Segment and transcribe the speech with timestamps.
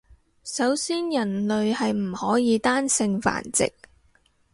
[0.43, 3.71] 首先人類係唔可以單性繁殖